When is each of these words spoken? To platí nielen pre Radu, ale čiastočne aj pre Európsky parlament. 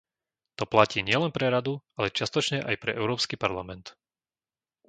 To 0.59 0.63
platí 0.73 0.99
nielen 1.09 1.29
pre 1.37 1.47
Radu, 1.55 1.73
ale 1.97 2.09
čiastočne 2.17 2.59
aj 2.69 2.75
pre 2.83 2.91
Európsky 3.01 3.35
parlament. 3.43 3.85